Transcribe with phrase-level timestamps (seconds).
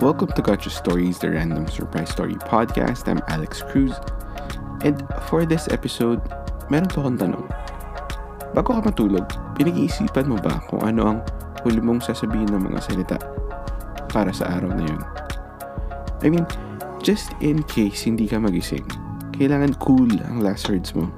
[0.00, 3.04] Welcome to Gotcha Stories, the Random Surprise Story Podcast.
[3.04, 3.92] I'm Alex Cruz.
[4.80, 4.96] And
[5.28, 6.24] for this episode,
[6.72, 7.44] meron to akong tanong.
[8.56, 9.28] Bago ka matulog,
[9.60, 11.18] pinag-iisipan mo ba kung ano ang
[11.68, 13.20] huli mong sasabihin ng mga salita
[14.08, 15.02] para sa araw na yun?
[16.24, 16.48] I mean,
[17.04, 18.88] just in case hindi ka magising,
[19.36, 21.12] kailangan cool ang last words mo.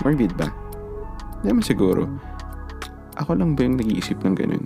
[0.00, 0.48] Morbid ba?
[1.44, 2.08] Naman siguro.
[3.20, 4.64] Ako lang ba yung nag-iisip ng ganun?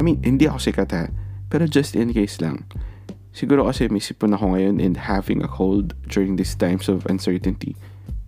[0.00, 1.12] I mean, hindi ako sikat ha.
[1.52, 2.64] Pero just in case lang.
[3.36, 7.76] Siguro kasi may sipon ako ngayon and having a cold during these times of uncertainty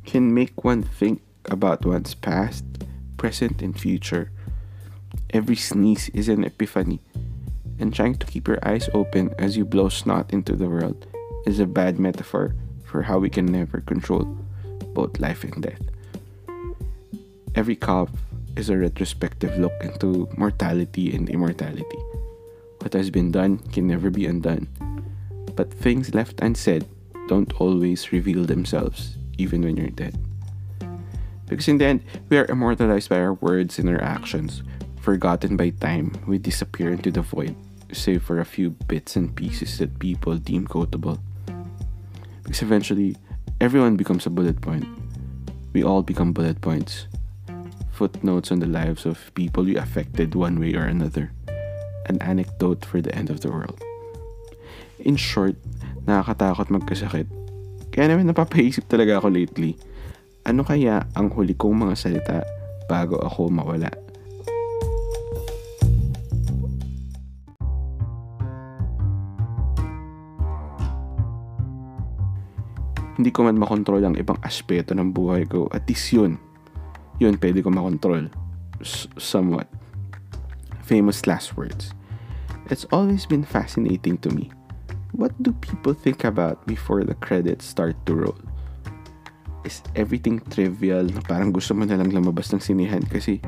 [0.05, 2.63] can make one think about one's past,
[3.17, 4.31] present, and future.
[5.33, 7.01] Every sneeze is an epiphany.
[7.81, 11.09] And trying to keep your eyes open as you blow snot into the world
[11.49, 14.29] is a bad metaphor for how we can never control
[14.93, 15.83] both life and death.
[17.57, 18.13] Every cough
[18.57, 21.99] is a retrospective look into mortality and immortality.
[22.81, 24.69] What has been done can never be undone.
[25.55, 26.87] But things left unsaid
[27.29, 30.19] don't always reveal themselves, even when you're dead.
[31.49, 34.63] Because in the end, we are immortalized by our words and our actions.
[35.01, 37.55] Forgotten by time, we disappear into the void,
[37.93, 41.19] save for a few bits and pieces that people deem quotable.
[42.43, 43.17] Because eventually,
[43.61, 44.87] everyone becomes a bullet point.
[45.73, 47.07] We all become bullet points.
[48.03, 51.31] Footnotes on the lives of people you affected one way or another.
[52.11, 53.79] An anecdote for the end of the world.
[55.07, 55.55] In short,
[56.03, 57.31] nakakatakot magkasakit.
[57.95, 59.79] Kaya naman napapaisip talaga ako lately.
[60.43, 62.43] Ano kaya ang huli kong mga salita
[62.91, 63.87] bago ako mawala?
[73.15, 75.71] Hindi ko man makontrol ang ibang aspeto ng buhay ko.
[75.71, 76.43] At least yun.
[77.23, 78.27] Yun pwede ko makontrol.
[79.15, 79.71] Somewhat.
[80.83, 81.95] Famous last words.
[82.67, 84.51] It's always been fascinating to me.
[85.15, 88.41] What do people think about before the credits start to roll?
[89.63, 93.39] Is everything trivial na parang gusto mo na lang lumabas ng sinihan kasi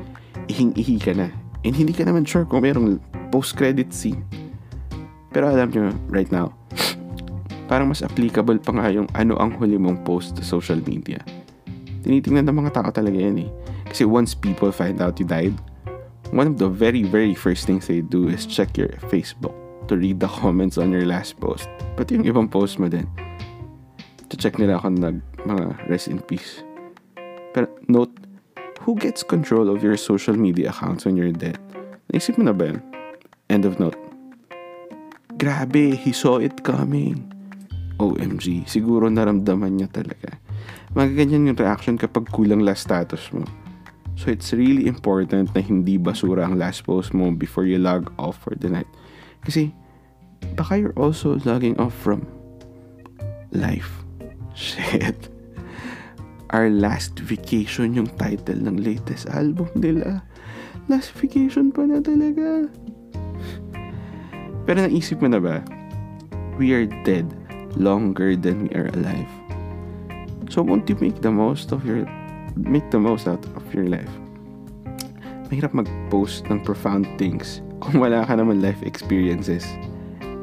[0.47, 1.35] ihing-ihi ka na.
[1.67, 3.03] And hindi ka naman sure kung mayroong
[3.35, 4.23] post-credit scene.
[5.35, 6.55] Pero alam nyo, right now,
[7.71, 11.19] parang mas applicable pa nga yung ano ang huli mong post sa social media.
[12.05, 13.51] Tinitingnan ng mga tao talaga yan eh.
[13.89, 15.57] Kasi once people find out you died,
[16.37, 19.57] one of the very, very first things they do is check your Facebook
[19.89, 21.65] to read the comments on your last post.
[21.97, 23.09] Pati yung ibang post mo din.
[24.29, 26.61] To check nila kung nag mga rest in peace.
[27.57, 28.13] Pero note,
[28.85, 31.57] who gets control of your social media accounts when you're dead?
[32.13, 32.85] Naisip mo na ba yun?
[33.49, 33.97] End of note.
[35.41, 37.25] Grabe, he saw it coming.
[37.97, 40.44] OMG, siguro naramdaman niya talaga.
[40.95, 43.43] Magaganyan yung reaction kapag kulang last status mo.
[44.15, 48.39] So it's really important na hindi basura ang last post mo before you log off
[48.39, 48.89] for the night.
[49.43, 49.75] Kasi
[50.55, 52.23] baka you're also logging off from
[53.51, 54.07] life.
[54.55, 55.31] Shit.
[56.55, 60.23] Our Last Vacation yung title ng latest album nila.
[60.87, 62.71] Last Vacation pa na talaga.
[64.63, 65.67] Pero naisip mo na ba?
[66.55, 67.27] We are dead
[67.75, 69.44] longer than we are alive.
[70.49, 72.05] So won't you make the most of your
[72.55, 74.11] make the most out of your life?
[75.51, 79.65] Mahirap mag-post ng profound things kung wala ka naman life experiences.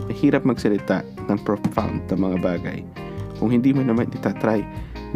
[0.10, 2.80] Mahirap magsalita ng profound na mga bagay
[3.42, 4.62] kung hindi mo naman itatry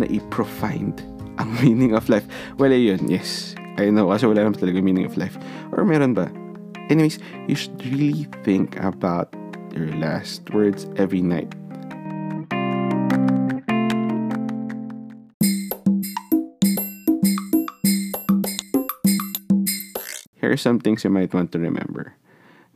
[0.02, 1.06] na i-profind
[1.38, 2.26] ang meaning of life.
[2.58, 3.54] Well, yun, yes.
[3.76, 5.36] I know, kasi wala naman talaga meaning of life.
[5.76, 6.32] Or meron ba?
[6.88, 9.36] Anyways, you should really think about
[9.76, 11.52] your last words every night.
[20.46, 22.14] Here are some things you might want to remember.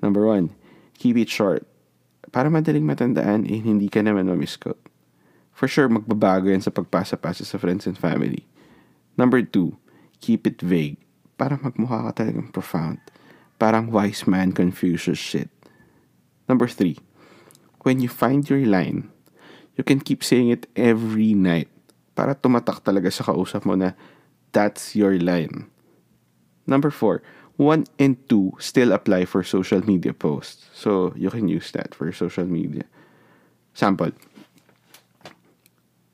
[0.01, 0.57] Number one,
[0.97, 1.69] keep it short.
[2.33, 4.89] Para madaling matandaan, eh, hindi ka naman mamiscope.
[5.53, 8.49] For sure, magbabago yan sa pagpasa-pasa sa friends and family.
[9.21, 9.77] Number two,
[10.17, 10.97] keep it vague.
[11.37, 12.97] Para magmukha ka talagang profound.
[13.61, 15.53] Parang wise man Confucius shit.
[16.49, 16.97] Number three,
[17.85, 19.13] when you find your line,
[19.77, 21.69] you can keep saying it every night
[22.17, 23.93] para tumatak talaga sa kausap mo na
[24.57, 25.69] that's your line.
[26.65, 27.21] Number four,
[27.59, 30.71] one and two still apply for social media posts.
[30.71, 32.87] So you can use that for social media.
[33.75, 34.15] Sample.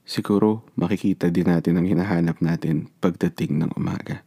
[0.05, 4.25] Siguro makikita din natin ang hinahanap natin pagdating ng umaga.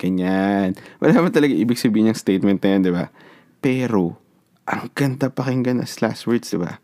[0.00, 0.72] Ganyan.
[0.98, 3.06] Wala naman talaga ibig sabihin yung statement na yan, di ba?
[3.62, 4.18] Pero,
[4.66, 6.82] ang ganda pakinggan as last words, di ba?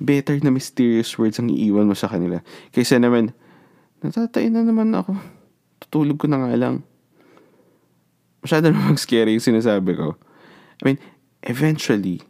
[0.00, 2.42] Better na mysterious words ang iiwan mo sa kanila.
[2.72, 3.36] Kaysa naman,
[4.02, 5.14] natatay na naman ako.
[5.86, 6.82] Tutulog ko na nga lang.
[8.44, 10.16] Masyado namang scary yung sinasabi ko.
[10.80, 10.98] I mean,
[11.44, 12.24] eventually,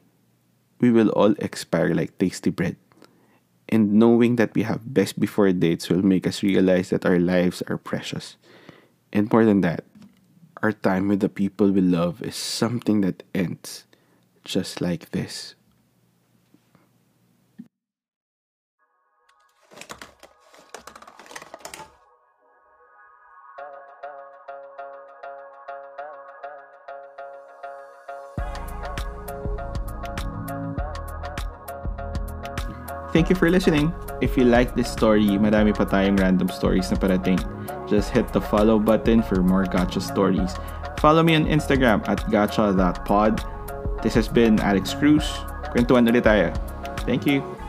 [0.81, 2.77] we will all expire like tasty bread.
[3.71, 7.63] And knowing that we have best before dates will make us realize that our lives
[7.71, 8.35] are precious.
[9.13, 9.85] And more than that,
[10.63, 13.85] our time with the people we love is something that ends
[14.45, 15.55] just like this.
[33.21, 33.93] Thank you for listening.
[34.23, 37.37] If you like this story, madami pa tayong random stories na parating.
[37.85, 40.57] Just hit the follow button for more gotcha stories.
[40.97, 43.45] Follow me on Instagram at gotcha.pod.
[44.01, 45.29] This has been Alex Cruz.
[45.77, 46.49] Kwentuhan ulit tayo.
[47.05, 47.60] Thank you.